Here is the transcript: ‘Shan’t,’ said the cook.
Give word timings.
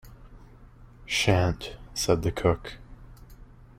‘Shan’t,’ 1.05 1.77
said 1.93 2.23
the 2.23 2.31
cook. 2.31 2.79